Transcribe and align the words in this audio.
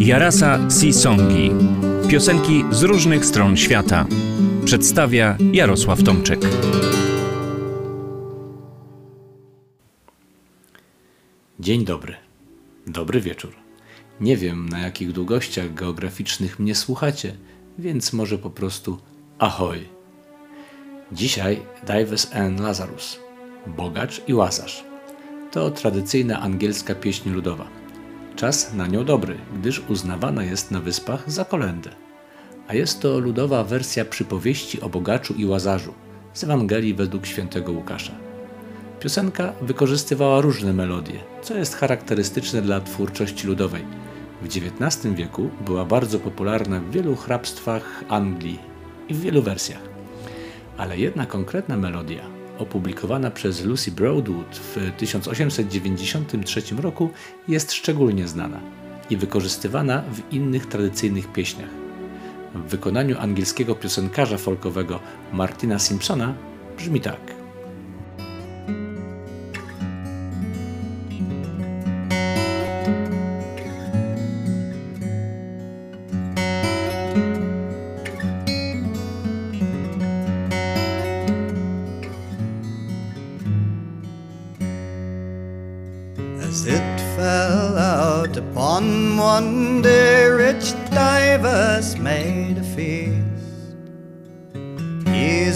Jarasa 0.00 0.58
Sisongi. 0.70 1.50
Piosenki 2.08 2.64
z 2.70 2.82
różnych 2.82 3.24
stron 3.24 3.56
świata. 3.56 4.06
Przedstawia 4.64 5.36
Jarosław 5.52 6.02
Tomczyk. 6.02 6.40
Dzień 11.58 11.84
dobry. 11.84 12.14
Dobry 12.86 13.20
wieczór. 13.20 13.52
Nie 14.20 14.36
wiem, 14.36 14.68
na 14.68 14.78
jakich 14.78 15.12
długościach 15.12 15.74
geograficznych 15.74 16.58
mnie 16.58 16.74
słuchacie, 16.74 17.36
więc 17.78 18.12
może 18.12 18.38
po 18.38 18.50
prostu 18.50 18.98
ahoj. 19.38 19.88
Dzisiaj 21.12 21.60
Dives 21.86 22.34
and 22.34 22.60
Lazarus, 22.60 23.18
bogacz 23.66 24.22
i 24.28 24.34
łazarz. 24.34 24.84
To 25.50 25.70
tradycyjna 25.70 26.40
angielska 26.40 26.94
pieśń 26.94 27.30
ludowa. 27.30 27.79
Czas 28.40 28.74
na 28.74 28.86
nią 28.86 29.04
dobry, 29.04 29.38
gdyż 29.54 29.82
uznawana 29.88 30.44
jest 30.44 30.70
na 30.70 30.80
wyspach 30.80 31.30
za 31.30 31.44
kolędę. 31.44 31.90
A 32.68 32.74
jest 32.74 33.00
to 33.00 33.18
ludowa 33.18 33.64
wersja 33.64 34.04
przypowieści 34.04 34.80
o 34.80 34.88
bogaczu 34.88 35.34
i 35.34 35.46
łazarzu 35.46 35.94
z 36.32 36.44
Ewangelii 36.44 36.94
według 36.94 37.26
świętego 37.26 37.72
Łukasza. 37.72 38.12
Piosenka 39.00 39.52
wykorzystywała 39.62 40.40
różne 40.40 40.72
melodie, 40.72 41.20
co 41.42 41.54
jest 41.58 41.76
charakterystyczne 41.76 42.62
dla 42.62 42.80
twórczości 42.80 43.46
ludowej. 43.46 43.84
W 44.42 44.46
XIX 44.46 45.14
wieku 45.14 45.50
była 45.66 45.84
bardzo 45.84 46.18
popularna 46.18 46.80
w 46.80 46.90
wielu 46.90 47.16
hrabstwach 47.16 48.04
Anglii 48.08 48.58
i 49.08 49.14
w 49.14 49.20
wielu 49.20 49.42
wersjach. 49.42 49.82
Ale 50.76 50.98
jedna 50.98 51.26
konkretna 51.26 51.76
melodia, 51.76 52.22
opublikowana 52.60 53.30
przez 53.30 53.64
Lucy 53.64 53.90
Broadwood 53.90 54.56
w 54.56 54.92
1893 54.96 56.62
roku, 56.78 57.10
jest 57.48 57.72
szczególnie 57.72 58.28
znana 58.28 58.60
i 59.10 59.16
wykorzystywana 59.16 60.02
w 60.02 60.32
innych 60.32 60.66
tradycyjnych 60.66 61.32
pieśniach. 61.32 61.70
W 62.54 62.70
wykonaniu 62.70 63.16
angielskiego 63.18 63.74
piosenkarza 63.74 64.38
folkowego 64.38 65.00
Martina 65.32 65.78
Simpsona 65.78 66.34
brzmi 66.76 67.00
tak. 67.00 67.39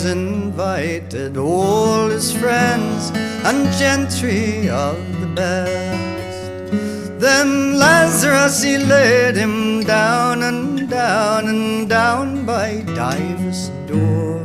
Invited 0.05 1.39
all 1.39 2.09
his 2.11 2.31
friends 2.31 3.11
and 3.43 3.73
gentry 3.73 4.69
of 4.69 4.99
the 5.19 5.27
best. 5.35 6.71
Then 7.19 7.79
Lazarus 7.79 8.63
he 8.63 8.77
laid 8.77 9.35
him 9.35 9.83
down 9.85 10.43
and 10.43 10.91
down 10.91 11.49
and 11.49 11.89
down 11.89 12.45
by 12.45 12.83
Divers' 12.95 13.71
door. 13.87 14.45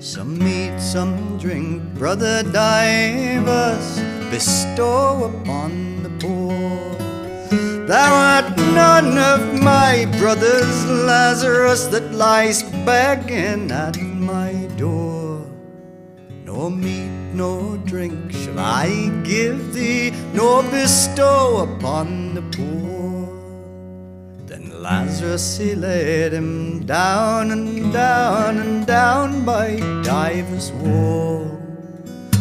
Some 0.00 0.38
meat, 0.38 0.76
some 0.80 1.38
drink, 1.38 1.94
brother 1.94 2.42
Divers, 2.42 4.00
bestow 4.28 5.32
upon 5.32 6.02
the 6.02 6.10
poor. 6.18 7.86
Thou 7.86 8.12
art 8.12 8.56
none 8.56 9.16
of 9.18 9.62
my 9.62 10.06
brothers, 10.18 10.84
Lazarus, 10.86 11.86
that 11.86 12.12
lies 12.12 12.64
begging 12.84 13.70
at 13.70 13.96
my 14.22 14.52
door. 14.76 15.44
No 16.44 16.70
meat, 16.70 17.10
nor 17.34 17.76
drink 17.78 18.32
shall 18.32 18.58
I 18.58 19.10
give 19.24 19.74
thee, 19.74 20.12
nor 20.32 20.62
bestow 20.64 21.68
upon 21.68 22.34
the 22.34 22.42
poor. 22.56 23.28
Then 24.46 24.82
Lazarus 24.82 25.58
he 25.58 25.74
laid 25.74 26.32
him 26.32 26.84
down 26.86 27.50
and 27.50 27.92
down 27.92 28.58
and 28.58 28.86
down 28.86 29.44
by 29.44 29.76
Divers' 30.02 30.72
wall. 30.72 31.46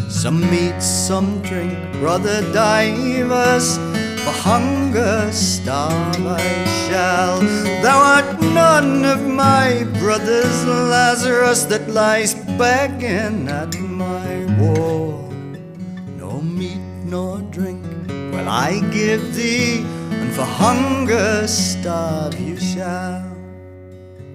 Some 0.09 0.41
meat, 0.51 0.81
some 0.81 1.41
drink, 1.41 1.77
brother 1.93 2.41
Divers, 2.53 3.77
for 4.23 4.31
hunger 4.31 5.31
starve 5.31 6.25
I 6.25 6.65
shall. 6.85 7.39
Thou 7.81 7.97
art 8.15 8.39
none 8.41 9.03
of 9.05 9.21
my 9.25 9.83
brothers, 9.99 10.65
Lazarus, 10.65 11.65
that 11.65 11.89
lies 11.89 12.35
begging 12.57 13.49
at 13.49 13.73
my 13.79 14.31
wall. 14.59 15.31
No 16.21 16.41
meat 16.41 16.85
nor 17.05 17.39
drink 17.55 17.83
will 18.33 18.47
I 18.47 18.79
give 18.91 19.23
thee, 19.35 19.83
and 20.11 20.31
for 20.33 20.45
hunger 20.45 21.47
starve 21.47 22.39
you 22.39 22.57
shall. 22.59 23.25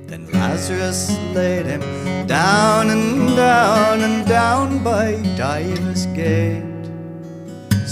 Then 0.06 0.26
Lazarus 0.32 1.10
laid 1.34 1.66
him 1.66 1.82
down 2.26 2.90
and 2.90 3.36
down 3.36 4.00
and 4.00 4.26
down 4.26 4.82
by 4.82 5.16
Divers' 5.36 6.06
gate. 6.06 6.65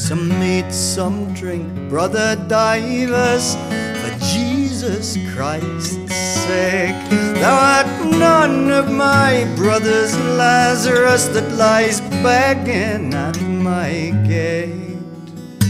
Some 0.05 0.29
meat, 0.39 0.71
some 0.71 1.33
drink, 1.33 1.89
brother 1.89 2.37
Divers, 2.47 3.55
for 4.03 4.13
Jesus 4.21 5.17
Christ's 5.33 6.15
sake. 6.45 7.11
Thou 7.41 7.57
art 7.79 7.87
none 8.11 8.71
of 8.71 8.93
my 8.93 9.51
brothers, 9.57 10.15
Lazarus, 10.37 11.29
that 11.29 11.51
lies 11.55 12.03
begging 12.23 13.15
at 13.15 13.41
my 13.41 14.13
gate. 14.29 15.01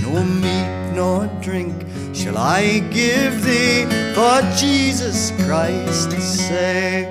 No 0.02 0.24
meat 0.24 0.96
nor 0.96 1.28
drink 1.40 1.86
shall 2.12 2.36
I 2.36 2.80
give 2.90 3.44
thee 3.44 3.84
for 4.16 4.40
Jesus 4.56 5.30
Christ's 5.46 6.24
sake. 6.24 7.06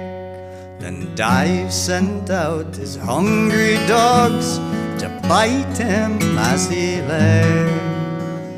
Then 0.78 1.16
Dive 1.16 1.72
sent 1.72 2.30
out 2.30 2.76
his 2.76 2.98
hungry 2.98 3.78
dogs 3.88 4.60
to 5.04 5.10
bite 5.28 5.78
him 5.78 6.38
as 6.38 6.70
he 6.70 7.02
lay. 7.02 7.68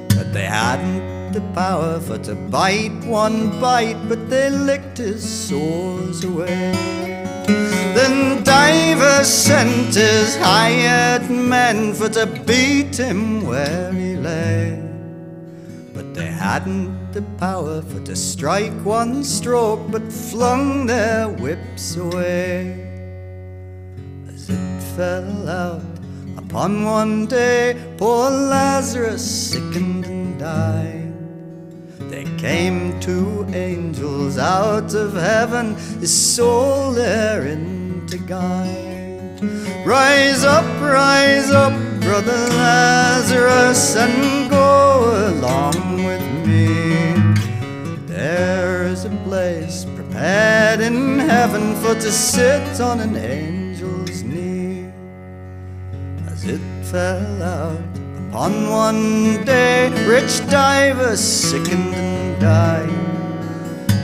But 0.09 0.31
they 0.31 0.45
hadn't 0.45 1.31
the 1.33 1.41
power 1.55 1.99
for 1.99 2.19
to 2.19 2.35
bite 2.35 3.03
one 3.03 3.59
bite, 3.59 3.97
but 4.07 4.29
they 4.29 4.51
licked 4.51 4.99
his 4.99 5.23
sores 5.27 6.23
away. 6.23 6.71
Then 7.97 8.43
Diver 8.43 9.23
sent 9.23 9.95
his 9.95 10.37
hired 10.37 11.31
men 11.31 11.95
for 11.95 12.09
to 12.09 12.27
beat 12.45 12.95
him 12.95 13.47
where 13.47 13.91
he 13.91 14.15
lay. 14.15 14.79
But 15.95 16.13
they 16.13 16.27
hadn't 16.27 17.11
the 17.11 17.23
power 17.39 17.81
for 17.81 18.01
to 18.01 18.15
strike 18.15 18.79
one 18.85 19.23
stroke, 19.23 19.89
but 19.89 20.13
flung 20.13 20.85
their 20.85 21.27
whips 21.27 21.95
away. 21.95 22.85
As 24.27 24.47
it 24.47 24.83
fell 24.95 25.49
out 25.49 26.04
upon 26.55 26.85
one 26.85 27.25
day, 27.25 27.75
poor 27.97 28.29
Lazarus 28.29 29.51
sickened 29.51 30.05
and 30.05 30.39
died. 30.39 31.11
There 32.09 32.37
came 32.37 32.97
two 33.01 33.45
angels 33.53 34.37
out 34.37 34.93
of 34.93 35.15
heaven, 35.15 35.75
his 35.99 36.13
soul 36.13 36.93
therein 36.93 38.07
to 38.07 38.17
guide. 38.17 39.37
Rise 39.85 40.45
up, 40.45 40.63
rise 40.79 41.51
up, 41.51 41.73
brother 41.99 42.47
Lazarus, 42.55 43.97
and 43.97 44.49
go 44.49 45.31
along 45.31 46.05
with 46.05 46.25
me. 46.47 46.87
There 48.07 48.85
is 48.85 49.03
a 49.03 49.13
place 49.25 49.85
prepared 49.93 50.79
in 50.79 51.19
heaven 51.19 51.75
for 51.81 51.95
to 51.95 52.11
sit 52.13 52.79
on 52.79 53.01
an. 53.01 53.15
As 53.17 53.54
it 56.47 56.61
fell 56.83 57.41
out 57.41 57.79
upon 58.29 58.69
one 58.69 59.43
day, 59.45 59.89
rich 60.05 60.47
divers 60.49 61.19
sickened 61.19 61.95
and 61.95 62.39
died. 62.39 62.89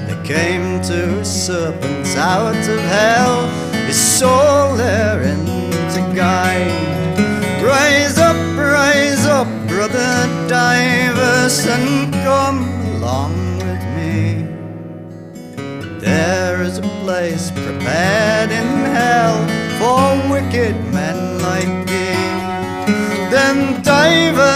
They 0.07 0.27
came 0.27 0.81
to 0.83 1.23
serpents 1.23 2.15
out 2.15 2.55
of 2.55 2.79
hell, 2.89 3.47
his 3.85 3.99
soul 3.99 4.75
therein 4.75 5.45
to 5.45 6.15
guide. 6.15 7.63
Rise 7.63 8.17
up, 8.17 8.37
rise 8.57 9.25
up, 9.27 9.47
brother 9.67 10.47
divers, 10.47 11.65
and 11.67 12.11
come 12.25 12.63
along 12.95 13.35
with 13.57 13.83
me. 13.97 14.47
There 15.99 16.63
is 16.63 16.79
a 16.79 16.87
place 17.03 17.51
prepared 17.51 18.49
in 18.49 18.67
hell 18.95 19.37
for 19.77 20.31
wicked 20.31 20.75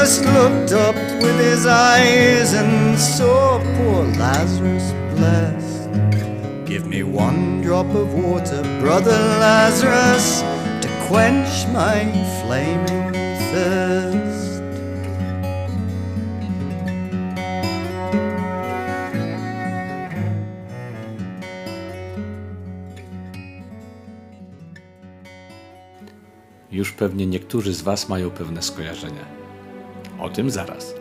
Divers 0.05 0.21
looked 0.21 0.71
up 0.71 0.95
with 1.23 1.39
his 1.39 1.65
eyes 1.65 2.53
and 2.53 2.99
saw 2.99 3.57
poor 3.57 4.03
Lazarus 4.19 4.93
blessed. 5.15 5.89
Give 6.65 6.85
me 6.85 7.01
one 7.01 7.63
drop 7.63 7.87
of 7.87 8.13
water, 8.13 8.61
brother 8.79 9.17
Lazarus, 9.41 10.43
to 10.81 10.89
quench 11.07 11.65
my 11.73 12.05
flaming 12.43 13.13
thirst. 13.51 14.61
Już 26.71 26.91
pewnie 26.91 27.25
niektórzy 27.27 27.73
z 27.73 27.81
Was 27.81 28.09
mają 28.09 28.31
pewne 28.31 28.61
skojarzenia. 28.61 29.44
O 30.19 30.29
tym 30.29 30.49
zaraz. 30.49 30.95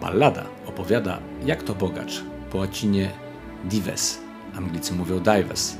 Ballada 0.00 0.44
opowiada, 0.66 1.18
jak 1.44 1.62
to 1.62 1.74
bogacz, 1.74 2.22
po 2.50 2.58
łacinie 2.58 3.10
dives, 3.64 4.20
Anglicy 4.56 4.94
mówią 4.94 5.20
dives, 5.20 5.78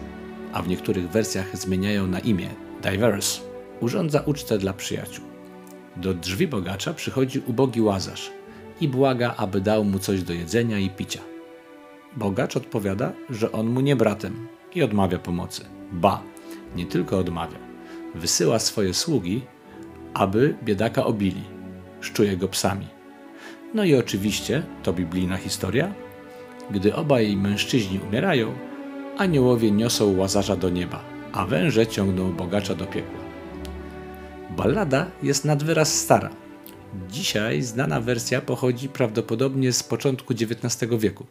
a 0.53 0.63
w 0.63 0.69
niektórych 0.69 1.11
wersjach 1.11 1.57
zmieniają 1.57 2.07
na 2.07 2.19
imię 2.19 2.49
diverse, 2.83 3.41
urządza 3.81 4.21
ucztę 4.21 4.59
dla 4.59 4.73
przyjaciół. 4.73 5.25
Do 5.97 6.15
drzwi 6.15 6.49
bogacza 6.49 6.95
przychodzi 6.95 7.43
ubogi 7.47 7.81
łazarz 7.81 8.31
i 8.81 8.89
błaga, 8.89 9.35
aby 9.37 9.61
dał 9.61 9.85
mu 9.85 9.99
coś 9.99 10.23
do 10.23 10.33
jedzenia 10.33 10.79
i 10.79 10.91
picia. 10.91 11.21
Bogacz 12.17 12.57
odpowiada, 12.57 13.13
że 13.31 13.53
on 13.53 13.67
mu 13.67 13.81
nie 13.81 13.97
bratem 13.97 14.49
i 14.75 14.83
odmawia 14.83 15.19
pomocy. 15.19 15.65
Ba, 15.93 16.23
nie 16.77 16.87
tylko 16.87 17.19
odmawia, 17.19 17.59
wysyła 18.15 18.59
swoje 18.59 18.95
sługi, 18.95 19.43
aby 20.15 20.57
biedaka 20.65 21.05
obili, 21.05 21.43
szczuje 22.07 22.37
go 22.37 22.49
psami. 22.49 22.87
No 23.75 23.85
i 23.85 23.95
oczywiście, 23.95 24.63
to 24.83 24.93
biblijna 24.93 25.37
historia, 25.37 25.95
gdy 26.71 26.95
obaj 26.95 27.37
mężczyźni 27.37 28.01
umierają, 28.09 28.55
aniołowie 29.19 29.71
niosą 29.71 30.17
łazarza 30.17 30.57
do 30.57 30.71
nieba, 30.71 31.05
a 31.33 31.47
węże 31.47 31.87
ciągną 31.87 32.33
bogacza 32.33 32.75
do 32.75 32.87
piekła. 32.87 33.21
Ballada 34.57 35.07
jest 35.23 35.45
nad 35.45 35.63
wyraz 35.63 35.95
stara. 35.95 36.31
Dzisiaj 37.11 37.63
znana 37.63 38.01
wersja 38.01 38.41
pochodzi 38.41 38.89
prawdopodobnie 38.89 39.73
z 39.73 39.83
początku 39.83 40.35
XIX 40.35 40.91
wieku. 40.99 41.27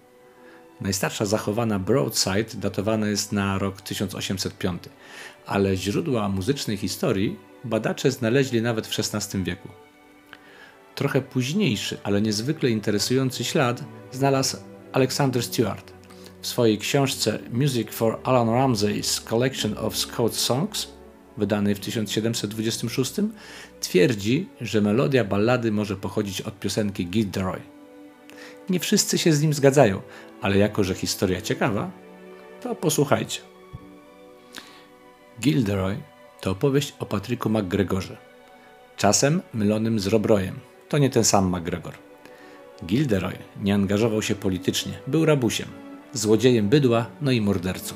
Najstarsza 0.82 1.26
zachowana 1.26 1.80
broadside 1.80 2.56
datowana 2.56 3.08
jest 3.08 3.32
na 3.32 3.58
rok 3.58 3.82
1805, 3.82 4.84
ale 5.46 5.78
źródła 5.78 6.30
muzycznej 6.30 6.78
historii 6.78 7.40
badacze 7.64 8.12
znaleźli 8.12 8.62
nawet 8.62 8.88
w 8.88 9.00
XVI 9.00 9.44
wieku. 9.44 9.70
Trochę 10.96 11.22
późniejszy, 11.22 11.98
ale 12.04 12.22
niezwykle 12.22 12.70
interesujący 12.70 13.44
ślad 13.44 13.84
znalazł 14.12 14.58
Alexander 14.94 15.44
Stewart. 15.44 15.94
W 16.42 16.48
swojej 16.48 16.78
książce 16.78 17.40
Music 17.52 17.92
for 17.92 18.20
Alan 18.24 18.48
Ramsey's 18.48 19.24
Collection 19.24 19.78
of 19.78 19.98
Scout 19.98 20.36
Songs, 20.36 20.88
wydanej 21.38 21.76
w 21.76 21.80
1726, 21.80 23.14
twierdzi, 23.80 24.50
że 24.62 24.82
melodia 24.82 25.24
ballady 25.24 25.72
może 25.72 25.96
pochodzić 25.96 26.42
od 26.42 26.60
piosenki 26.60 27.08
Gilderoy. 27.08 27.62
Nie 28.70 28.80
wszyscy 28.80 29.18
się 29.18 29.34
z 29.34 29.42
nim 29.42 29.54
zgadzają, 29.54 30.02
ale 30.42 30.58
jako 30.58 30.84
że 30.84 30.96
historia 30.96 31.42
ciekawa, 31.42 31.92
to 32.62 32.76
posłuchajcie. 32.76 33.42
Gilderoy 35.40 35.98
to 36.42 36.52
opowieść 36.52 36.94
o 37.00 37.06
Patryku 37.06 37.50
McGregorze, 37.50 38.18
czasem 38.98 39.42
mylonym 39.54 40.00
z 40.00 40.08
Rob 40.08 40.26
Royem. 40.26 40.75
To 40.96 41.00
nie 41.00 41.10
ten 41.10 41.24
sam 41.24 41.50
McGregor. 41.56 41.94
Gilderoy 42.86 43.38
nie 43.62 43.74
angażował 43.74 44.22
się 44.22 44.36
politycznie, 44.36 44.92
był 45.08 45.26
rabusiem, 45.26 45.68
złodziejem 46.14 46.70
bydła, 46.70 47.06
no 47.22 47.32
i 47.32 47.42
mordercą. 47.42 47.96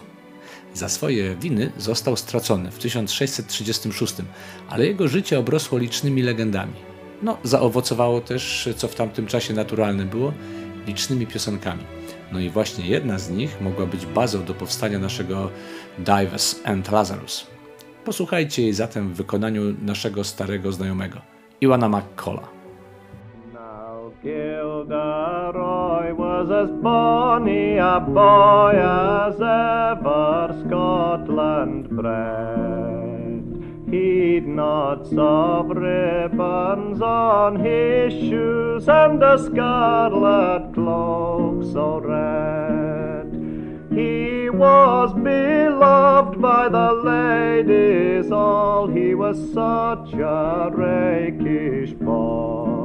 Za 0.73 0.89
swoje 0.89 1.35
winy 1.35 1.71
został 1.77 2.15
stracony 2.15 2.71
w 2.71 2.79
1636, 2.79 4.15
ale 4.69 4.85
jego 4.85 5.07
życie 5.07 5.39
obrosło 5.39 5.77
licznymi 5.77 6.21
legendami. 6.21 6.73
No, 7.21 7.37
zaowocowało 7.43 8.21
też, 8.21 8.69
co 8.77 8.87
w 8.87 8.95
tamtym 8.95 9.27
czasie 9.27 9.53
naturalne 9.53 10.05
było, 10.05 10.33
licznymi 10.87 11.27
piosenkami. 11.27 11.83
No 12.31 12.39
i 12.39 12.49
właśnie 12.49 12.87
jedna 12.87 13.19
z 13.19 13.29
nich 13.29 13.61
mogła 13.61 13.85
być 13.85 14.05
bazą 14.05 14.45
do 14.45 14.53
powstania 14.53 14.99
naszego 14.99 15.49
Dives 15.97 16.61
and 16.63 16.91
Lazarus. 16.91 17.47
Posłuchajcie 18.05 18.61
jej 18.63 18.73
zatem 18.73 19.13
w 19.13 19.17
wykonaniu 19.17 19.61
naszego 19.81 20.23
starego 20.23 20.71
znajomego, 20.71 21.21
Iwana 21.61 21.89
McCalla. 21.89 22.58
Gilderoy 24.87 26.13
was 26.13 26.49
as 26.49 26.71
bonny 26.81 27.75
a 27.75 27.99
boy 27.99 28.71
as 28.75 29.35
ever 29.35 30.55
Scotland 30.65 31.89
bred. 31.89 33.43
He'd 33.91 34.47
knots 34.47 35.11
of 35.17 35.69
ribbons 35.71 37.01
on 37.01 37.59
his 37.59 38.13
shoes 38.13 38.87
and 38.87 39.21
a 39.21 39.37
scarlet 39.43 40.73
cloak 40.73 41.73
so 41.73 41.99
red. 41.99 43.27
He 43.93 44.49
was 44.49 45.11
beloved 45.13 46.41
by 46.41 46.69
the 46.69 46.93
ladies 47.03 48.31
all, 48.31 48.87
he 48.87 49.13
was 49.13 49.37
such 49.51 50.13
a 50.13 50.69
rakish 50.71 51.91
boy. 51.95 52.78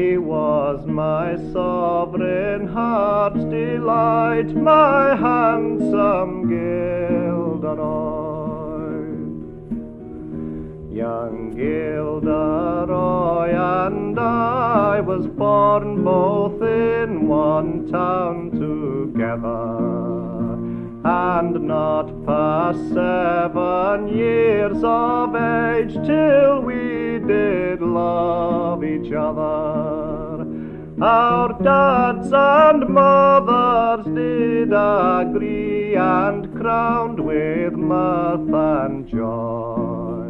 He 0.00 0.16
was 0.16 0.86
my 0.86 1.36
sovereign 1.52 2.66
heart's 2.68 3.44
delight, 3.44 4.54
my 4.56 5.14
handsome 5.14 6.48
Gilderoy. 6.48 7.74
Young 10.90 11.50
Gilderoy 11.54 13.50
and 13.50 14.18
I 14.18 15.00
was 15.02 15.26
born 15.26 16.02
both 16.02 16.62
in 16.62 17.28
one 17.28 17.86
town 17.92 18.52
together 18.52 20.39
and 21.04 21.66
not 21.66 22.26
past 22.26 22.78
seven 22.92 24.08
years 24.08 24.82
of 24.84 25.34
age 25.34 25.94
till 26.06 26.60
we 26.60 27.18
did 27.26 27.80
love 27.80 28.84
each 28.84 29.10
other. 29.12 30.46
Our 31.02 31.62
dads 31.62 32.30
and 32.32 32.86
mothers 32.90 34.04
did 34.14 34.72
agree 34.74 35.94
and 35.94 36.54
crowned 36.60 37.18
with 37.18 37.72
mirth 37.72 38.52
and 38.52 39.08
joy 39.08 40.20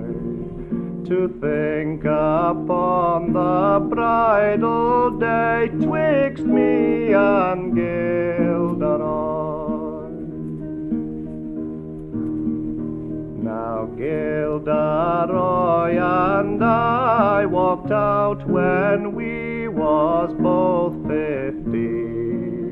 to 1.08 1.28
think 1.40 2.04
upon 2.04 3.32
the 3.32 3.84
bridal 3.92 5.10
day 5.18 5.68
twixt 5.82 6.44
me 6.44 7.12
and 7.12 7.74
Gilderoy. 7.74 9.39
Gilderoy 14.00 15.92
and 15.98 16.64
I 16.64 17.44
walked 17.44 17.90
out 17.92 18.48
when 18.48 19.14
we 19.14 19.68
was 19.68 20.32
both 20.40 20.94
fifteen, 21.06 22.64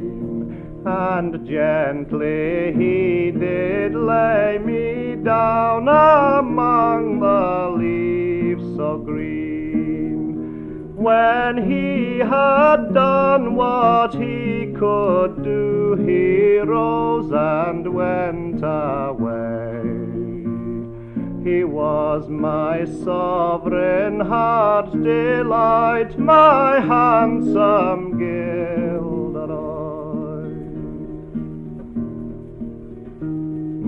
and 0.86 1.46
gently 1.46 2.72
he 2.72 3.30
did 3.30 3.94
lay 3.94 4.58
me 4.64 5.16
down 5.22 5.86
among 5.88 7.20
the 7.20 7.74
leaves 7.76 8.64
so 8.78 8.96
green. 8.96 10.94
When 10.96 11.58
he 11.70 12.20
had 12.20 12.94
done 12.94 13.54
what 13.54 14.14
he 14.14 14.72
could 14.78 15.42
do, 15.44 15.94
he 16.06 16.56
rose 16.60 17.30
and 17.30 17.86
went 17.92 18.62
away. 18.62 19.77
He 21.48 21.64
was 21.64 22.28
my 22.28 22.84
sovereign 23.04 24.20
heart's 24.20 24.92
delight, 24.92 26.18
my 26.18 26.78
handsome 26.78 28.18
Gilderoy. 28.18 28.98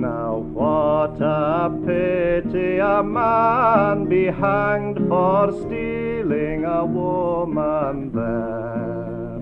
Now 0.08 0.36
what 0.38 1.20
a 1.20 1.70
pity 1.84 2.78
a 2.78 3.02
man 3.02 4.06
be 4.08 4.24
hanged 4.24 4.96
for 5.06 5.52
stealing 5.52 6.64
a 6.64 6.86
woman 6.86 8.10
there. 8.12 9.40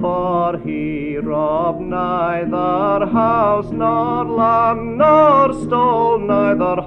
For 0.00 0.58
he 0.58 1.16
robbed 1.18 1.82
neither 1.82 3.06
house 3.06 3.70
nor 3.70 4.24
land, 4.24 4.98
nor 4.98 5.52
stole 5.52 6.18
neither 6.18 6.56
nor 6.56 6.82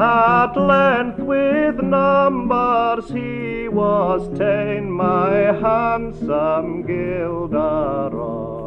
At 0.00 0.56
length 0.56 1.18
with 1.18 1.82
numbers 1.82 3.08
he 3.10 3.68
was 3.68 4.28
ta'en, 4.38 4.90
my 4.90 5.52
handsome 5.60 6.82
Gilderoy. 6.82 8.58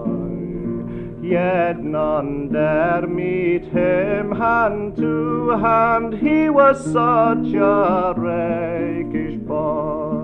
Yet 1.22 1.80
none 1.80 2.50
dare 2.50 3.08
meet 3.08 3.64
him 3.64 4.34
hand 4.34 4.98
to 4.98 5.52
hand, 5.52 6.16
he 6.16 6.50
was 6.50 6.84
such 6.84 7.54
a 7.54 8.14
rakish 8.18 9.40
boy. 9.40 10.21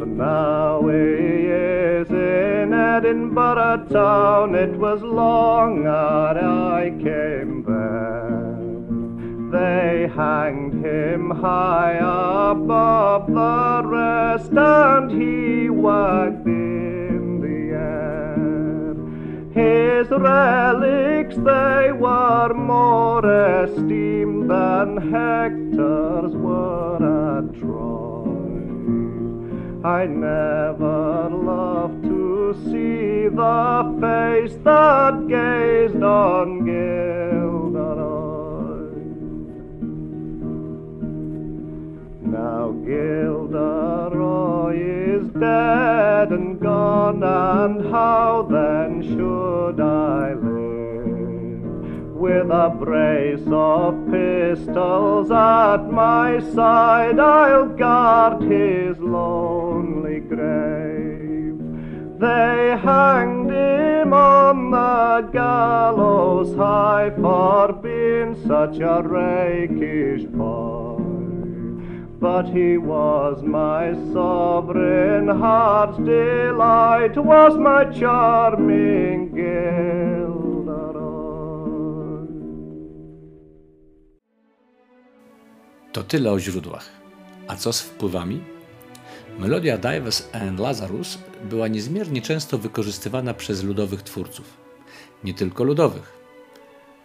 And 0.00 0.16
now 0.16 0.80
he 0.88 0.96
is 0.96 2.08
in 2.08 2.72
Edinburgh 2.72 3.88
town. 3.90 4.54
It 4.54 4.74
was 4.78 5.02
long 5.02 5.84
ere 5.84 6.38
I 6.38 6.88
came 7.02 7.62
there. 7.64 8.56
They 9.52 10.08
hanged 10.08 10.82
him 10.82 11.30
high 11.30 11.98
above 12.00 13.26
the 13.26 13.82
rest, 13.84 14.52
and 14.52 15.10
he 15.10 15.68
wagged 15.68 16.46
in 16.46 17.40
the 17.42 17.74
air. 17.76 18.94
His 19.52 20.08
relics, 20.08 21.36
they 21.36 21.92
were 21.92 22.54
more 22.54 23.64
esteemed 23.64 24.48
than 24.48 24.96
Hector's 25.12 26.34
were 26.36 27.38
at 27.38 27.52
Troy. 27.60 28.00
I 29.82 30.04
never 30.04 31.30
loved 31.30 32.02
to 32.02 32.54
see 32.66 33.28
the 33.28 33.96
face 33.98 34.54
that 34.62 35.26
gazed 35.26 36.02
on 36.02 36.66
Gilderoy. 36.66 37.80
Now 42.20 42.72
Gilderoy 42.84 44.76
is 44.76 45.30
dead 45.30 46.30
and 46.30 46.60
gone, 46.60 47.22
and 47.22 47.90
how 47.90 48.46
then 48.50 49.02
should 49.02 49.80
I 49.80 50.34
live? 50.34 50.50
With 52.20 52.50
a 52.50 52.68
brace 52.78 53.48
of 53.50 53.94
pistols 54.10 55.30
at 55.30 55.90
my 55.90 56.38
side, 56.52 57.18
I'll 57.18 57.68
guard 57.68 58.42
his 58.42 58.98
lonely 58.98 59.69
grave. 60.40 61.58
They 62.24 62.76
hanged 62.88 63.50
him 63.50 64.12
on 64.12 64.56
the 64.70 65.30
gallows 65.32 66.50
high 66.56 67.10
for 67.22 67.72
being 67.88 68.32
such 68.50 68.76
a 68.94 68.96
rakish 69.02 70.24
boy. 70.40 70.98
But 72.26 72.44
he 72.56 72.70
was 72.76 73.36
my 73.42 73.94
sovereign 74.12 75.26
heart's 75.28 75.98
delight, 75.98 77.14
was 77.16 77.54
my 77.56 77.82
charming 77.98 79.18
Gilderoy. 79.34 80.70
To 85.92 86.02
tyle 86.02 86.32
o 86.32 86.38
źródłach. 86.38 86.86
A 87.48 87.56
co 87.56 87.72
z 87.72 87.82
wpływami? 87.82 88.40
Melodia 89.38 89.78
Dives 89.78 90.28
and 90.32 90.60
Lazarus 90.60 91.18
była 91.44 91.68
niezmiernie 91.68 92.22
często 92.22 92.58
wykorzystywana 92.58 93.34
przez 93.34 93.62
ludowych 93.62 94.02
twórców. 94.02 94.56
Nie 95.24 95.34
tylko 95.34 95.64
ludowych. 95.64 96.20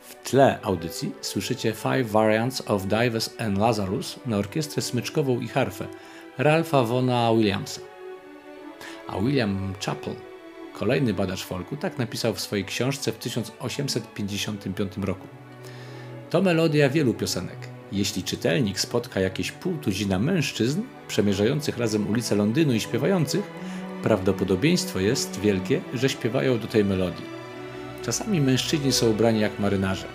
W 0.02 0.30
tle 0.30 0.60
audycji 0.62 1.12
słyszycie 1.22 1.74
Five 1.74 2.12
Variants 2.12 2.64
of 2.68 2.86
Dives 2.86 3.36
and 3.40 3.58
Lazarus 3.58 4.20
na 4.26 4.38
orkiestrę 4.38 4.82
smyczkową 4.82 5.40
i 5.40 5.48
harfę 5.48 5.88
Ralpha 6.38 6.84
Vona 6.84 7.34
Williamsa. 7.34 7.82
A 9.08 9.20
William 9.20 9.74
Chappell, 9.86 10.16
kolejny 10.74 11.14
badacz 11.14 11.44
folku, 11.44 11.78
tak 11.78 11.98
napisał 11.98 12.34
w 12.34 12.42
swojej 12.42 12.66
książce 12.66 13.12
w 13.12 13.18
1855 13.18 14.98
roku. 14.98 15.28
To 16.30 16.42
melodia 16.42 16.90
wielu 16.90 17.14
piosenek. 17.14 17.75
Jeśli 17.92 18.24
czytelnik 18.24 18.80
spotka 18.80 19.20
jakieś 19.20 19.52
pół 19.52 19.78
tuzina 19.78 20.20
mężczyzn 20.20 20.82
przemierzających 21.08 21.78
razem 21.78 22.10
ulice 22.10 22.36
Londynu 22.36 22.74
i 22.74 22.80
śpiewających, 22.80 23.44
prawdopodobieństwo 24.04 25.00
jest 25.00 25.40
wielkie, 25.40 25.82
że 25.94 26.10
śpiewają 26.10 26.60
do 26.60 26.68
tej 26.68 26.86
melodii. 26.86 27.26
Czasami 28.04 28.42
mężczyźni 28.42 28.92
są 28.92 29.10
ubrani 29.10 29.40
jak 29.40 29.60
marynarze, 29.60 30.08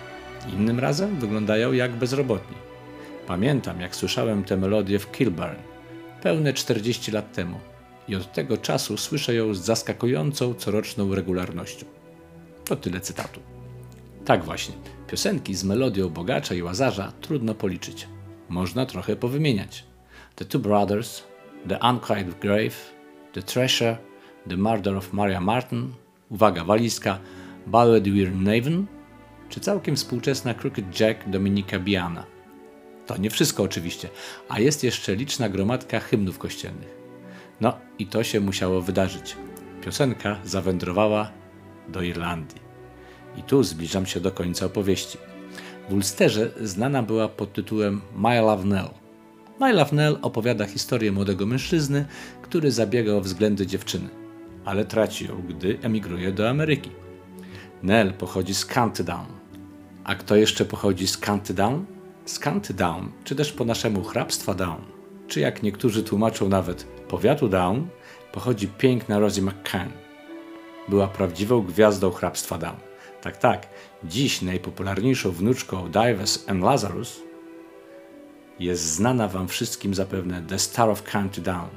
innym 0.53 0.79
razem 0.79 1.19
wyglądają 1.19 1.71
jak 1.71 1.91
bezrobotni. 1.91 2.57
Pamiętam, 3.27 3.81
jak 3.81 3.95
słyszałem 3.95 4.43
tę 4.43 4.57
melodię 4.57 4.99
w 4.99 5.11
Kilburn, 5.11 5.55
pełne 6.21 6.53
40 6.53 7.11
lat 7.11 7.33
temu, 7.33 7.59
i 8.07 8.15
od 8.15 8.33
tego 8.33 8.57
czasu 8.57 8.97
słyszę 8.97 9.35
ją 9.35 9.53
z 9.53 9.59
zaskakującą 9.59 10.53
coroczną 10.53 11.15
regularnością. 11.15 11.85
To 12.65 12.75
tyle 12.75 12.99
cytatu. 12.99 13.50
Tak 14.25 14.43
właśnie, 14.43 14.75
piosenki 15.07 15.55
z 15.55 15.63
melodią 15.63 16.09
bogacza 16.09 16.55
i 16.55 16.61
łazarza 16.61 17.11
trudno 17.21 17.55
policzyć. 17.55 18.07
Można 18.49 18.85
trochę 18.85 19.15
powymieniać. 19.15 19.85
The 20.35 20.45
Two 20.45 20.59
Brothers, 20.59 21.23
The 21.67 21.79
Unquiet 21.89 22.39
Grave, 22.39 22.75
The 23.33 23.43
Treasure, 23.43 23.97
The 24.49 24.57
Murder 24.57 24.95
of 24.95 25.13
Maria 25.13 25.41
Martin, 25.41 25.93
uwaga, 26.29 26.63
walizka, 26.63 27.19
Ballad 27.67 28.03
Weir 28.03 28.35
Naven, 28.35 28.85
czy 29.49 29.59
całkiem 29.59 29.95
współczesna 29.95 30.53
Crooked 30.53 30.99
Jack 30.99 31.29
Dominika 31.29 31.79
Biana. 31.79 32.25
To 33.05 33.17
nie 33.17 33.29
wszystko 33.29 33.63
oczywiście, 33.63 34.09
a 34.49 34.59
jest 34.59 34.83
jeszcze 34.83 35.15
liczna 35.15 35.49
gromadka 35.49 35.99
hymnów 35.99 36.37
kościelnych. 36.37 36.97
No 37.61 37.77
i 37.99 38.07
to 38.07 38.23
się 38.23 38.39
musiało 38.39 38.81
wydarzyć. 38.81 39.37
Piosenka 39.81 40.39
zawędrowała 40.43 41.31
do 41.87 42.01
Irlandii. 42.01 42.70
I 43.37 43.43
tu 43.43 43.63
zbliżam 43.63 44.05
się 44.05 44.19
do 44.19 44.31
końca 44.31 44.65
opowieści. 44.65 45.17
W 45.89 45.93
Ulsterze 45.93 46.51
znana 46.61 47.03
była 47.03 47.27
pod 47.27 47.53
tytułem 47.53 48.01
My 48.15 48.41
Love 48.41 48.65
Nell. 48.65 48.89
My 49.59 49.73
Love 49.73 49.95
Nell 49.95 50.17
opowiada 50.21 50.65
historię 50.65 51.11
młodego 51.11 51.45
mężczyzny, 51.45 52.05
który 52.41 52.71
zabiega 52.71 53.13
o 53.13 53.21
względy 53.21 53.67
dziewczyny, 53.67 54.09
ale 54.65 54.85
traci 54.85 55.25
ją, 55.27 55.41
gdy 55.49 55.77
emigruje 55.81 56.31
do 56.31 56.49
Ameryki. 56.49 56.89
Nell 57.83 58.13
pochodzi 58.13 58.55
z 58.55 58.65
County 58.65 59.03
Down. 59.03 59.25
A 60.03 60.15
kto 60.15 60.35
jeszcze 60.35 60.65
pochodzi 60.65 61.07
z 61.07 61.17
County 61.17 61.53
Down? 61.53 61.85
Z 62.25 62.39
County 62.39 62.73
Down, 62.73 63.11
czy 63.23 63.35
też 63.35 63.51
po 63.51 63.65
naszemu 63.65 64.03
hrabstwa 64.03 64.53
Down, 64.53 64.81
czy 65.27 65.39
jak 65.39 65.63
niektórzy 65.63 66.03
tłumaczą 66.03 66.49
nawet 66.49 66.83
powiatu 66.83 67.49
Down, 67.49 67.87
pochodzi 68.31 68.67
piękna 68.67 69.19
Rosie 69.19 69.41
McCann. 69.41 69.91
Była 70.89 71.07
prawdziwą 71.07 71.61
gwiazdą 71.61 72.11
hrabstwa 72.11 72.57
Down. 72.57 72.90
Tak, 73.21 73.37
tak, 73.37 73.67
dziś 74.03 74.41
najpopularniejszą 74.41 75.31
wnuczką 75.31 75.91
Dives 75.91 76.49
and 76.49 76.63
Lazarus 76.63 77.21
jest 78.59 78.83
znana 78.83 79.27
Wam 79.27 79.47
wszystkim 79.47 79.93
zapewne 79.93 80.41
The 80.41 80.59
Star 80.59 80.89
of 80.89 81.03
County 81.03 81.41
Down. 81.41 81.69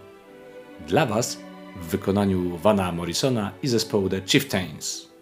Dla 0.87 1.07
Was 1.07 1.39
w 1.83 1.87
wykonaniu 1.87 2.57
Vana 2.57 2.93
Morrisona 2.93 3.53
i 3.63 3.69
zespołu 3.69 4.09
The 4.09 4.21
Chieftains. 4.27 5.14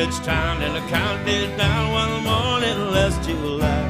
Banbridge 0.00 0.24
town 0.24 0.62
and 0.62 0.74
the 0.74 0.80
counted 0.88 1.56
down 1.58 1.92
one 1.92 2.24
morning 2.24 2.90
last 2.90 3.22
July. 3.22 3.84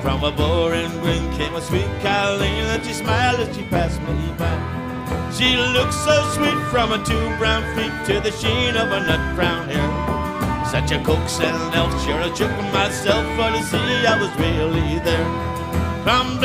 From 0.00 0.24
a 0.24 0.32
boring 0.32 0.90
green 1.00 1.30
came 1.32 1.54
a 1.54 1.60
sweet 1.60 1.90
Colleen 2.00 2.64
and 2.72 2.82
she 2.82 2.94
smiled 2.94 3.40
as 3.40 3.54
she 3.54 3.62
passed 3.64 4.00
me 4.02 4.32
by. 4.38 4.56
She 5.36 5.56
looked 5.56 5.92
so 5.92 6.16
sweet 6.32 6.58
from 6.70 6.88
her 6.90 7.04
two 7.04 7.26
brown 7.36 7.62
feet 7.76 7.92
to 8.06 8.20
the 8.20 8.32
sheen 8.32 8.74
of 8.74 8.88
her 8.88 9.04
nut 9.06 9.34
brown 9.36 9.68
hair. 9.68 10.64
Such 10.64 10.92
a 10.92 11.04
coaxing 11.04 11.60
elf, 11.76 11.92
sure 12.04 12.20
I 12.20 12.32
shook 12.34 12.56
myself 12.72 13.24
for 13.36 13.50
to 13.52 13.62
see 13.64 14.06
I 14.06 14.16
was 14.18 14.32
really 14.40 14.98
there. 15.00 15.28
From 16.04 16.40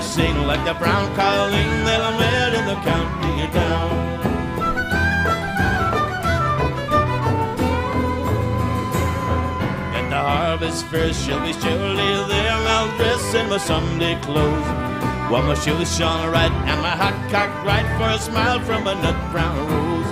I've 0.00 0.06
seen 0.06 0.46
like 0.46 0.64
the 0.64 0.72
brown 0.72 1.14
Colleen 1.14 1.84
that 1.84 2.00
I 2.00 2.18
met 2.18 2.54
in 2.54 2.64
the 2.64 2.78
county 2.88 3.52
down. 3.52 3.90
At 9.94 10.08
the 10.08 10.16
harvest 10.16 10.86
first, 10.86 11.22
she'll 11.22 11.38
be 11.40 11.52
surely 11.52 12.12
there, 12.32 12.50
I'll 12.50 12.96
dress 12.96 13.34
in 13.34 13.50
my 13.50 13.58
Sunday 13.58 14.18
clothes. 14.22 14.66
While 15.30 15.42
my 15.42 15.54
shoes 15.54 15.94
shone 15.94 16.32
right 16.32 16.50
and 16.50 16.80
my 16.80 16.96
hat 16.96 17.30
cocked 17.30 17.66
right 17.66 17.84
for 17.98 18.08
a 18.08 18.18
smile 18.18 18.58
from 18.60 18.86
a 18.86 18.94
nut 18.94 19.30
brown 19.30 19.58
rose. 19.68 20.10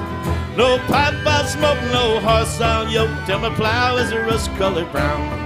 No 0.59 0.77
pipe 0.87 1.15
I 1.27 1.47
smoke, 1.47 1.81
no 1.91 2.21
horse 2.21 2.61
I'll 2.61 2.87
yoke 2.91 3.25
till 3.25 3.39
my 3.39 3.55
plow 3.55 3.97
is 3.97 4.13
a 4.13 4.21
rust 4.21 4.55
colored 4.57 4.93
brown. 4.93 5.38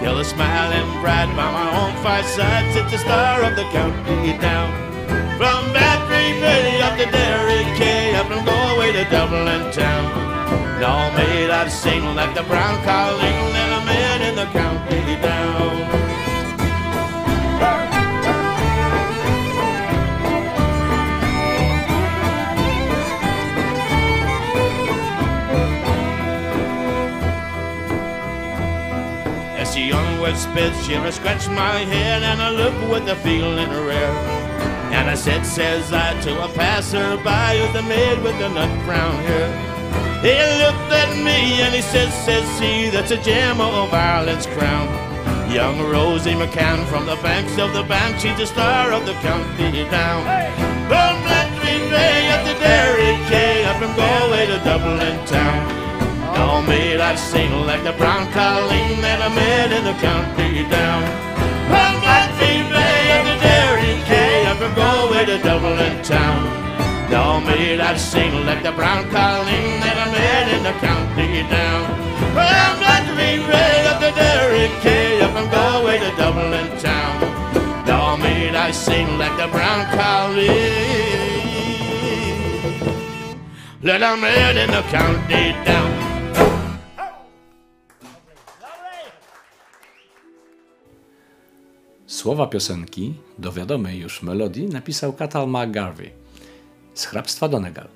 Till 0.00 0.18
a 0.18 0.24
smiling 0.24 1.00
bride 1.00 1.34
by 1.34 1.50
my 1.50 1.68
own 1.80 1.94
fireside 2.02 2.72
sits 2.72 2.92
the 2.92 2.98
star 2.98 3.42
of 3.42 3.56
the 3.56 3.64
county 3.72 4.36
down. 4.38 4.70
From 5.38 5.72
Battery 5.72 6.40
Bay 6.40 6.80
up 6.82 6.98
to 6.98 7.06
Derry 7.10 7.64
Quay, 7.78 8.14
up 8.14 8.26
from 8.26 8.44
Galway 8.44 8.92
to 8.92 9.04
Dublin 9.10 9.72
town. 9.72 10.04
All 10.82 11.10
made 11.12 11.50
I've 11.50 11.72
sing 11.72 12.04
like 12.14 12.34
the 12.34 12.42
brown 12.42 12.76
colleen 12.84 13.35
onward 30.36 30.38
sped, 30.38 30.84
she 30.84 31.12
scratched 31.12 31.50
my 31.50 31.78
head 31.84 32.22
and 32.22 32.40
I 32.40 32.50
looked 32.50 32.90
with 32.90 33.08
a 33.08 33.16
feeling 33.16 33.68
rare. 33.68 34.12
And 34.92 35.10
I 35.10 35.14
said, 35.14 35.44
says 35.44 35.92
I 35.92 36.18
to 36.22 36.44
a 36.44 36.48
passerby 36.48 37.58
who's 37.58 37.72
the 37.72 37.82
maid 37.82 38.22
with 38.22 38.38
the 38.38 38.48
nut 38.48 38.84
brown 38.84 39.14
hair. 39.24 39.48
He 40.22 40.36
looked 40.62 40.92
at 40.92 41.16
me 41.16 41.62
and 41.62 41.74
he 41.74 41.82
says, 41.82 42.12
says 42.24 42.48
he, 42.60 42.90
that's 42.90 43.10
a 43.10 43.22
gem 43.22 43.60
of 43.60 43.92
Ireland's 43.92 44.46
crown. 44.46 44.88
Young 45.50 45.78
Rosie 45.80 46.32
McCann 46.32 46.86
from 46.86 47.06
the 47.06 47.16
banks 47.16 47.58
of 47.58 47.72
the 47.72 47.84
bank, 47.84 48.18
she's 48.20 48.36
the 48.36 48.46
star 48.46 48.92
of 48.92 49.06
the 49.06 49.14
county 49.14 49.84
down. 49.90 50.22
From 50.88 51.14
Blanchard 51.22 51.90
Bay 51.90 52.30
up 52.34 52.42
to 52.46 52.54
Derry 52.58 53.12
Quay, 53.28 53.64
up 53.64 53.76
from 53.80 53.94
Galway 53.96 54.46
to 54.46 54.58
Dublin 54.64 55.24
town. 55.26 55.86
All 56.36 56.62
made 56.62 57.00
I 57.00 57.14
sing 57.14 57.50
like 57.64 57.82
the 57.82 57.92
brown 57.92 58.30
colleen 58.32 59.00
that 59.00 59.22
I 59.22 59.28
in 59.28 59.55
the 59.86 59.92
county 60.02 60.66
down. 60.68 61.02
Run 61.70 61.94
my 62.02 62.26
team 62.38 62.66
bay 62.74 63.02
and 63.14 63.24
the 63.30 63.36
Derry 63.38 63.94
K. 64.08 64.10
I'm 64.48 64.56
from 64.56 64.74
Galway 64.74 65.24
to 65.26 65.38
Dublin 65.38 66.02
town. 66.02 66.42
Now 67.08 67.38
made 67.38 67.78
that 67.78 67.96
sing 67.96 68.34
like 68.46 68.64
the 68.64 68.72
brown 68.72 69.04
colleen 69.14 69.78
that 69.84 69.96
I 70.04 70.06
met 70.10 70.46
in 70.56 70.62
the 70.66 70.74
county 70.82 71.46
down. 71.46 71.82
Well, 72.34 72.50
I'm 72.66 72.78
not 72.82 73.02
to 73.06 73.14
be 73.14 73.38
of 73.92 73.98
the 74.02 74.10
Derrick 74.18 74.74
K 74.82 75.22
up 75.22 75.36
and 75.38 75.48
go 75.54 75.64
away 75.80 75.98
to 76.00 76.10
Dublin 76.18 76.66
town. 76.82 77.14
Now 77.86 78.16
made 78.16 78.56
I 78.56 78.72
sing 78.72 79.06
like 79.18 79.36
the 79.38 79.46
brown 79.54 79.86
colleen 79.94 80.66
that 83.82 84.02
I 84.02 84.16
met 84.18 84.56
in 84.56 84.70
the 84.72 84.82
county 84.90 85.54
down. 85.64 85.95
Słowa 92.26 92.46
piosenki 92.46 93.14
do 93.38 93.52
wiadomej 93.52 94.00
już 94.00 94.22
melodii 94.22 94.66
napisał 94.66 95.12
Catal 95.12 95.48
McGarvey 95.48 96.10
z 96.94 97.04
hrabstwa 97.04 97.48
Donegal. 97.48 97.88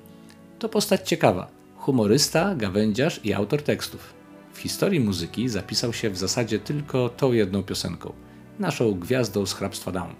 To 0.59 0.69
postać 0.69 1.09
ciekawa, 1.09 1.47
humorysta, 1.75 2.55
gawędziarz 2.55 3.19
i 3.23 3.33
autor 3.33 3.61
tekstów. 3.61 4.13
W 4.53 4.57
historii 4.57 4.99
muzyki 4.99 5.49
zapisał 5.49 5.93
się 5.93 6.09
w 6.09 6.17
zasadzie 6.17 6.59
tylko 6.59 7.09
tą 7.09 7.31
jedną 7.31 7.63
piosenką, 7.63 8.13
naszą 8.59 8.93
gwiazdą 8.93 9.45
z 9.45 9.53
hrabstwa 9.53 9.91
Down. 9.91 10.15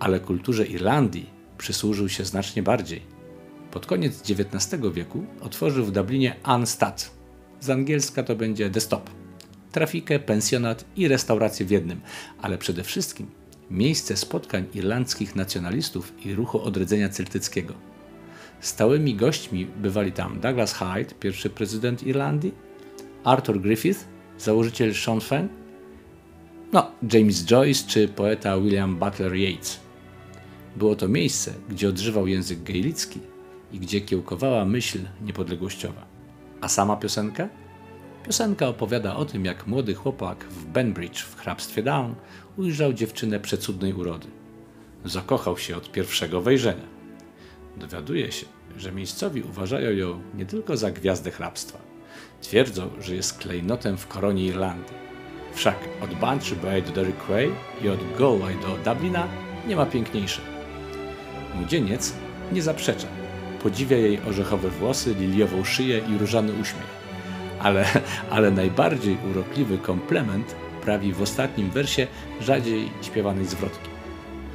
Ale 0.00 0.20
kulturze 0.20 0.66
Irlandii 0.66 1.30
przysłużył 1.58 2.08
się 2.08 2.24
znacznie 2.24 2.62
bardziej. 2.62 3.02
Pod 3.70 3.86
koniec 3.86 4.20
XIX 4.30 4.82
wieku 4.92 5.24
otworzył 5.40 5.84
w 5.84 5.92
Dublinie 5.92 6.36
Anstad. 6.42 7.10
Z 7.60 7.70
angielska 7.70 8.22
to 8.22 8.36
będzie 8.36 8.70
The 8.70 8.80
Stop 8.80 9.19
trafikę, 9.72 10.18
pensjonat 10.18 10.84
i 10.96 11.08
restaurację 11.08 11.66
w 11.66 11.70
jednym, 11.70 12.00
ale 12.42 12.58
przede 12.58 12.84
wszystkim 12.84 13.26
miejsce 13.70 14.16
spotkań 14.16 14.66
irlandzkich 14.74 15.36
nacjonalistów 15.36 16.12
i 16.26 16.34
ruchu 16.34 16.62
odrodzenia 16.62 17.08
celtyckiego. 17.08 17.74
Stałymi 18.60 19.14
gośćmi 19.14 19.66
bywali 19.66 20.12
tam 20.12 20.40
Douglas 20.40 20.74
Hyde, 20.74 21.14
pierwszy 21.20 21.50
prezydent 21.50 22.02
Irlandii, 22.02 22.54
Arthur 23.24 23.60
Griffith, 23.60 24.04
założyciel 24.38 24.94
Sinn 24.94 25.20
Féin, 25.20 25.48
no, 26.72 26.90
James 27.12 27.44
Joyce 27.44 27.88
czy 27.88 28.08
poeta 28.08 28.58
William 28.58 28.96
Butler 28.96 29.34
Yeats. 29.34 29.80
Było 30.76 30.96
to 30.96 31.08
miejsce, 31.08 31.54
gdzie 31.68 31.88
odżywał 31.88 32.26
język 32.26 32.62
gaelicki 32.62 33.20
i 33.72 33.78
gdzie 33.78 34.00
kiełkowała 34.00 34.64
myśl 34.64 34.98
niepodległościowa. 35.22 36.06
A 36.60 36.68
sama 36.68 36.96
piosenka? 36.96 37.48
Piosenka 38.24 38.68
opowiada 38.68 39.16
o 39.16 39.24
tym, 39.24 39.44
jak 39.44 39.66
młody 39.66 39.94
chłopak 39.94 40.44
w 40.44 40.66
Benbridge 40.66 41.22
w 41.22 41.36
hrabstwie 41.36 41.82
Down 41.82 42.14
ujrzał 42.56 42.92
dziewczynę 42.92 43.40
przecudnej 43.40 43.94
urody. 43.94 44.26
Zakochał 45.04 45.58
się 45.58 45.76
od 45.76 45.92
pierwszego 45.92 46.40
wejrzenia. 46.40 46.86
Dowiaduje 47.76 48.32
się, 48.32 48.46
że 48.76 48.92
miejscowi 48.92 49.42
uważają 49.42 49.90
ją 49.90 50.22
nie 50.34 50.46
tylko 50.46 50.76
za 50.76 50.90
gwiazdę 50.90 51.30
hrabstwa. 51.30 51.78
Twierdzą, 52.42 52.90
że 53.00 53.14
jest 53.14 53.38
klejnotem 53.38 53.96
w 53.96 54.06
koronie 54.06 54.44
Irlandii. 54.44 54.94
Wszak 55.54 55.78
od 56.04 56.14
Bantry 56.14 56.56
Bay 56.56 56.82
do 56.82 56.92
Derry 56.92 57.12
Quay 57.26 57.50
i 57.82 57.88
od 57.88 58.00
Galway 58.18 58.54
do 58.54 58.92
Dublina 58.92 59.28
nie 59.66 59.76
ma 59.76 59.86
piękniejszej. 59.86 60.44
Młodzieniec 61.54 62.12
nie 62.52 62.62
zaprzecza. 62.62 63.08
Podziwia 63.62 63.96
jej 63.96 64.20
orzechowe 64.28 64.68
włosy, 64.68 65.14
liliową 65.14 65.64
szyję 65.64 65.98
i 65.98 66.18
różany 66.18 66.52
uśmiech 66.52 66.99
ale, 67.62 67.84
ale 68.30 68.50
najbardziej 68.50 69.18
urokliwy 69.30 69.78
komplement 69.78 70.54
prawi 70.80 71.12
w 71.12 71.22
ostatnim 71.22 71.70
wersie 71.70 72.06
rzadziej 72.40 72.90
śpiewanej 73.02 73.46
zwrotki. 73.46 73.88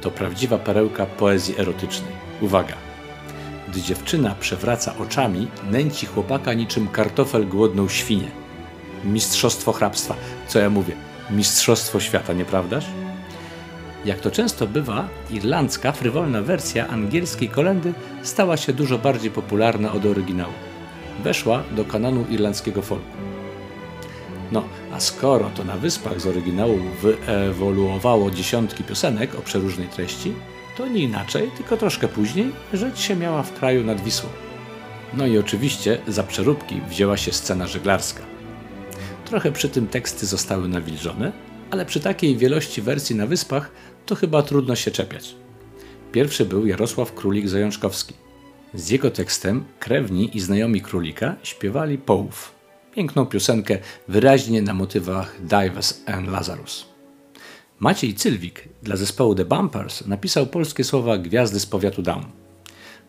To 0.00 0.10
prawdziwa 0.10 0.58
perełka 0.58 1.06
poezji 1.06 1.54
erotycznej. 1.58 2.12
Uwaga! 2.40 2.74
Gdy 3.68 3.82
dziewczyna 3.82 4.34
przewraca 4.40 4.96
oczami, 4.98 5.48
nęci 5.70 6.06
chłopaka 6.06 6.54
niczym 6.54 6.88
kartofel 6.88 7.48
głodną 7.48 7.88
świnię. 7.88 8.28
Mistrzostwo 9.04 9.72
hrabstwa. 9.72 10.14
Co 10.48 10.58
ja 10.58 10.70
mówię? 10.70 10.94
Mistrzostwo 11.30 12.00
świata, 12.00 12.32
nieprawdaż? 12.32 12.86
Jak 14.04 14.20
to 14.20 14.30
często 14.30 14.66
bywa, 14.66 15.08
irlandzka, 15.30 15.92
frywolna 15.92 16.42
wersja 16.42 16.88
angielskiej 16.88 17.48
kolendy 17.48 17.92
stała 18.22 18.56
się 18.56 18.72
dużo 18.72 18.98
bardziej 18.98 19.30
popularna 19.30 19.92
od 19.92 20.06
oryginału 20.06 20.52
weszła 21.24 21.62
do 21.76 21.84
kanonu 21.84 22.24
irlandzkiego 22.30 22.82
folku. 22.82 23.16
No, 24.52 24.64
a 24.92 25.00
skoro 25.00 25.50
to 25.50 25.64
na 25.64 25.76
wyspach 25.76 26.20
z 26.20 26.26
oryginału 26.26 26.78
wyewoluowało 27.02 28.30
dziesiątki 28.30 28.84
piosenek 28.84 29.34
o 29.34 29.42
przeróżnej 29.42 29.88
treści, 29.88 30.32
to 30.76 30.88
nie 30.88 31.02
inaczej, 31.02 31.50
tylko 31.56 31.76
troszkę 31.76 32.08
później, 32.08 32.52
rzecz 32.72 32.98
się 32.98 33.16
miała 33.16 33.42
w 33.42 33.52
kraju 33.52 33.84
nad 33.84 34.00
Wisłą. 34.00 34.28
No 35.14 35.26
i 35.26 35.38
oczywiście 35.38 35.98
za 36.08 36.22
przeróbki 36.22 36.80
wzięła 36.88 37.16
się 37.16 37.32
scena 37.32 37.66
żeglarska. 37.66 38.22
Trochę 39.24 39.52
przy 39.52 39.68
tym 39.68 39.86
teksty 39.86 40.26
zostały 40.26 40.68
nawilżone, 40.68 41.32
ale 41.70 41.86
przy 41.86 42.00
takiej 42.00 42.36
wielości 42.36 42.82
wersji 42.82 43.16
na 43.16 43.26
wyspach 43.26 43.70
to 44.06 44.14
chyba 44.14 44.42
trudno 44.42 44.76
się 44.76 44.90
czepiać. 44.90 45.34
Pierwszy 46.12 46.44
był 46.44 46.66
Jarosław 46.66 47.14
Królik-Zajączkowski. 47.14 48.25
Z 48.76 48.90
jego 48.90 49.10
tekstem 49.10 49.64
krewni 49.80 50.36
i 50.36 50.40
znajomi 50.40 50.80
królika 50.80 51.36
śpiewali 51.42 51.98
połów. 51.98 52.52
Piękną 52.94 53.26
piosenkę 53.26 53.78
wyraźnie 54.08 54.62
na 54.62 54.74
motywach 54.74 55.36
Dives 55.40 56.02
and 56.06 56.28
Lazarus. 56.28 56.86
Maciej 57.78 58.14
Cylwik 58.14 58.68
dla 58.82 58.96
zespołu 58.96 59.34
The 59.34 59.44
Bumpers 59.44 60.06
napisał 60.06 60.46
polskie 60.46 60.84
słowa 60.84 61.18
Gwiazdy 61.18 61.60
z 61.60 61.66
powiatu 61.66 62.02
Down. 62.02 62.24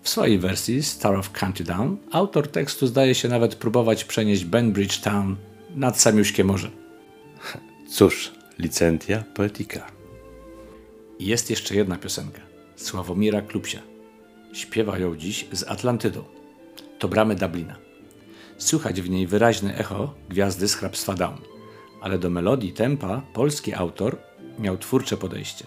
W 0.01 0.10
swojej 0.10 0.39
wersji 0.39 0.84
Star 0.84 1.15
of 1.15 1.32
County 1.32 1.63
Down 1.63 1.97
autor 2.12 2.47
tekstu 2.47 2.88
zdaje 2.88 3.15
się 3.15 3.27
nawet 3.27 3.56
próbować 3.56 4.03
przenieść 4.03 4.45
Benbridge 4.45 4.97
Town 4.97 5.36
nad 5.75 6.01
samiuśkie 6.01 6.43
morze. 6.43 6.69
Cóż, 7.93 8.32
licentia 8.60 9.23
poetica. 9.34 9.88
Jest 11.19 11.49
jeszcze 11.49 11.75
jedna 11.75 11.97
piosenka. 11.97 12.41
Sławomira 12.75 13.41
Klupsia. 13.41 13.97
Śpiewa 14.58 15.00
ją 15.00 15.15
dziś 15.15 15.48
z 15.52 15.63
Atlantydą. 15.63 16.24
To 17.00 17.08
bramy 17.08 17.36
Dublina. 17.36 17.76
Słychać 18.58 19.02
w 19.02 19.10
niej 19.10 19.28
wyraźne 19.28 19.78
echo 19.78 20.13
gwiazdy 20.30 20.67
z 20.67 20.76
hrabstwa 20.76 21.13
Down, 21.13 21.38
ale 22.02 22.17
do 22.17 22.30
melodii 22.30 22.74
tempa 22.74 23.22
polski 23.34 23.74
autor 23.74 24.17
miał 24.60 24.78
twórcze 24.78 25.17
podejście. 25.17 25.65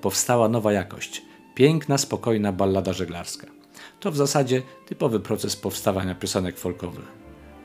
Powstała 0.00 0.48
nowa 0.48 0.72
jakość, 0.72 1.22
piękna, 1.54 1.98
spokojna 1.98 2.52
ballada 2.52 2.92
żeglarska. 2.92 3.46
To 4.00 4.10
w 4.10 4.16
zasadzie 4.16 4.62
typowy 4.86 5.20
proces 5.20 5.56
powstawania 5.56 6.14
piosenek 6.14 6.58
folkowych. 6.58 7.08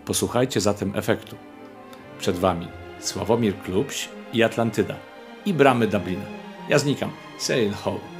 Posłuchajcie 0.05 0.61
zatem 0.61 0.91
efektu. 0.95 1.35
Przed 2.19 2.35
Wami 2.35 2.67
Sławomir 2.99 3.55
Klubś 3.61 4.09
i 4.33 4.43
Atlantyda 4.43 4.95
i 5.45 5.53
bramy 5.53 5.87
Dublina. 5.87 6.25
Ja 6.69 6.79
znikam. 6.79 7.11
Sail 7.37 7.71
ho. 7.71 8.12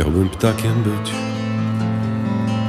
Chciałbym 0.00 0.28
ptakiem 0.28 0.82
być. 0.82 1.12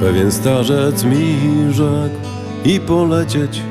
Pewien 0.00 0.32
starzec 0.32 1.04
mi 1.04 1.36
rzekł 1.70 2.16
i 2.64 2.80
polecieć 2.80 3.62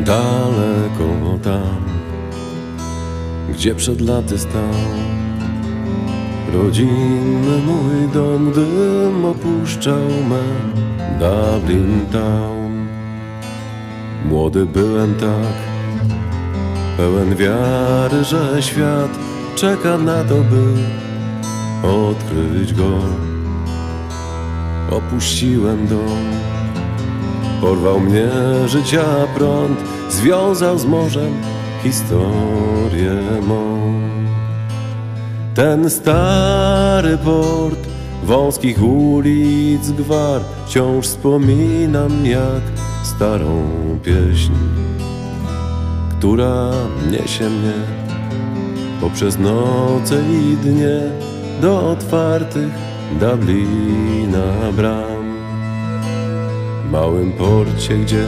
daleko 0.00 1.38
tam, 1.42 1.84
gdzie 3.48 3.74
przed 3.74 4.00
laty 4.00 4.38
stał. 4.38 4.74
Rodzinny 6.52 7.58
mój 7.66 8.08
dom, 8.14 8.50
gdym 8.50 9.24
opuszczał 9.24 10.08
me 10.28 10.42
Dublin 11.18 12.06
Town. 12.12 12.86
Młody 14.24 14.66
byłem 14.66 15.14
tak, 15.14 15.56
pełen 16.96 17.36
wiary, 17.36 18.24
że 18.24 18.62
świat 18.62 19.18
czeka 19.56 19.98
na 19.98 20.24
to, 20.24 20.34
by 20.34 20.64
go. 22.72 22.98
Opuściłem 24.96 25.86
dom, 25.86 26.24
porwał 27.60 28.00
mnie 28.00 28.28
życia 28.66 29.04
prąd, 29.34 29.78
związał 30.10 30.78
z 30.78 30.84
morzem 30.84 31.32
historię 31.82 33.14
mą. 33.42 33.92
Ten 35.54 35.90
stary 35.90 37.18
port 37.18 37.78
wąskich 38.24 38.82
ulic 38.82 39.90
gwar 39.90 40.42
wciąż 40.66 41.06
wspominam 41.06 42.26
jak 42.26 42.62
starą 43.02 43.62
pieśń, 44.02 44.52
która 46.18 46.70
niesie 47.10 47.50
mnie 47.50 47.72
poprzez 49.00 49.38
noce 49.38 50.22
i 50.30 50.56
dnie 50.56 51.00
do 51.60 51.90
otwartych 51.90 52.72
Dublina 53.20 54.72
bram. 54.76 55.34
W 56.86 56.90
małym 56.90 57.32
porcie, 57.32 57.96
gdzie 57.96 58.26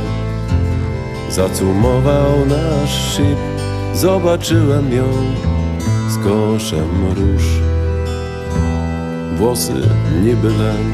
zacumował 1.30 2.46
nasz 2.46 3.14
ship, 3.14 3.38
zobaczyłem 3.94 4.92
ją 4.92 5.04
z 6.08 6.18
koszem 6.18 7.06
róż. 7.16 7.44
Włosy 9.36 9.72
niby 10.24 10.48
len, 10.48 10.92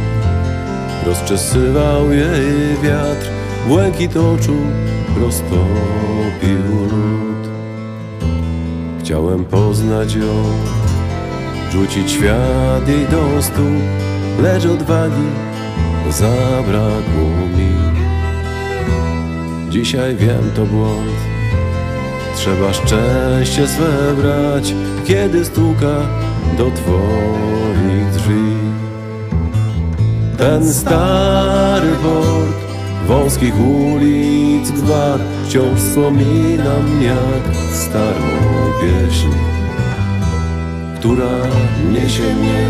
rozczesywał 1.06 2.12
jej 2.12 2.76
wiatr, 2.82 3.30
błękit 3.68 4.16
oczu 4.16 4.56
roztopił 5.20 6.80
lód. 6.80 7.48
Chciałem 9.00 9.44
poznać 9.44 10.14
ją, 10.14 10.44
rzucić 11.72 12.10
świat 12.10 12.88
jej 12.88 13.08
do 13.08 13.42
stóp, 13.42 13.82
lecz 14.42 14.64
odwagi 14.66 15.28
zabrakło 16.10 17.30
mi. 17.56 17.72
Dzisiaj 19.70 20.16
wiem 20.16 20.50
to 20.56 20.66
błąd, 20.66 21.16
trzeba 22.36 22.72
szczęście 22.72 23.68
swe 23.68 24.14
brać, 24.16 24.74
kiedy 25.04 25.44
stuka 25.44 25.96
do 26.58 26.70
twoich 26.70 28.10
drzwi. 28.12 28.56
Ten 30.38 30.74
stary 30.74 31.90
port 32.02 32.56
wąskich 33.06 33.54
ulic 33.60 34.70
gwar 34.70 35.20
wciąż 35.46 35.80
wspominam 35.80 37.02
jak 37.02 37.56
starą 37.72 38.30
pieśń 38.80 39.51
która 41.02 41.42
niesie 41.92 42.34
mnie 42.34 42.66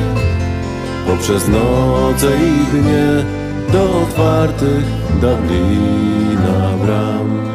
poprzez 1.07 1.49
noce 1.49 2.27
i 2.27 2.77
dnie 2.77 3.25
do 3.73 4.03
otwartych 4.03 4.85
Dublina 5.21 6.77
bram. 6.85 7.52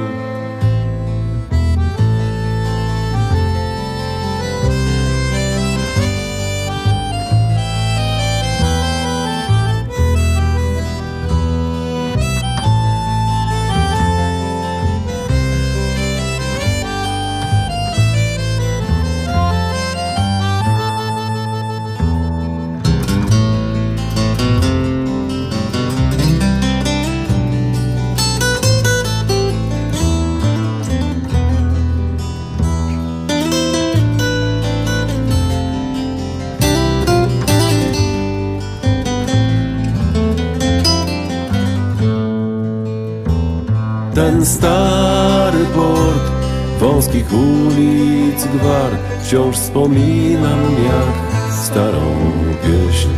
Ten 44.38 44.45
stary 44.45 45.65
port 45.76 46.32
wąskich 46.80 47.34
ulic 47.34 48.47
gwar. 48.47 48.91
Wciąż 49.23 49.56
wspominam 49.56 50.60
jak 50.62 51.15
starą 51.63 52.15
pieśń 52.63 53.10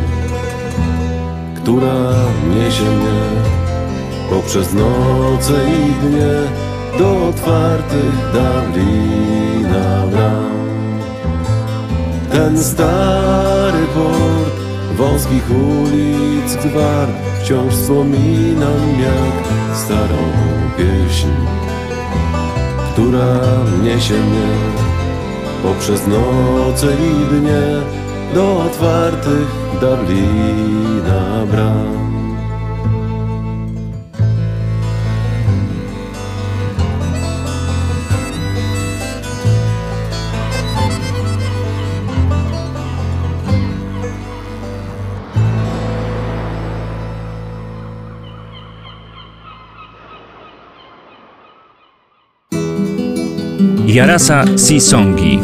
Która 1.55 2.13
niesie 2.55 2.83
mnie 2.83 3.21
poprzez 4.29 4.73
noce 4.73 5.53
i 5.53 6.07
dnie 6.07 6.33
Do 6.99 7.27
otwartych 7.27 8.15
Dublina 8.33 10.07
bram 10.07 10.99
Ten 12.31 12.63
stary 12.63 13.83
port 13.95 14.55
wąskich 14.97 15.51
ulic 15.51 16.55
gwar 16.55 17.28
Wciąż 17.49 17.73
wspominam 17.73 18.99
jak 19.01 19.47
starą 19.77 20.17
pieśń 20.77 21.27
Która 22.93 23.39
niesie 23.83 24.13
mnie 24.13 24.47
poprzez 25.63 26.07
noce 26.07 26.87
i 26.93 27.35
dnie 27.35 27.61
Do 28.33 28.63
otwartych 28.63 29.47
Dublina 29.81 31.45
bram 31.51 32.08
Jarasa 53.99 54.45
Sisongi. 54.67 55.39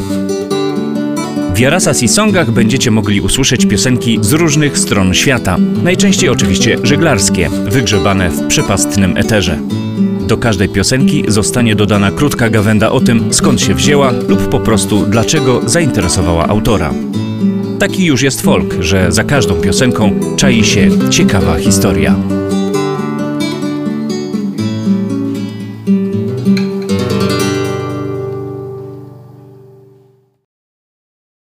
W 1.53 1.59
Jarasa 1.59 1.93
Sisongach 1.93 2.51
będziecie 2.51 2.91
mogli 2.91 3.21
usłyszeć 3.21 3.65
piosenki 3.65 4.19
z 4.21 4.33
różnych 4.33 4.77
stron 4.77 5.13
świata, 5.13 5.57
najczęściej 5.83 6.29
oczywiście 6.29 6.77
żeglarskie, 6.83 7.49
wygrzebane 7.49 8.29
w 8.29 8.47
przepastnym 8.47 9.17
eterze. 9.17 9.59
Do 10.27 10.37
każdej 10.37 10.69
piosenki 10.69 11.23
zostanie 11.27 11.75
dodana 11.75 12.11
krótka 12.11 12.49
gawenda 12.49 12.91
o 12.91 12.99
tym, 12.99 13.33
skąd 13.33 13.61
się 13.61 13.73
wzięła 13.73 14.11
lub 14.11 14.49
po 14.49 14.59
prostu 14.59 15.05
dlaczego 15.05 15.61
zainteresowała 15.65 16.47
autora. 16.47 16.93
Taki 17.79 18.05
już 18.05 18.21
jest 18.21 18.41
folk, 18.41 18.75
że 18.79 19.11
za 19.11 19.23
każdą 19.23 19.55
piosenką 19.55 20.19
czai 20.37 20.63
się 20.63 20.89
ciekawa 21.09 21.57
historia. 21.57 22.15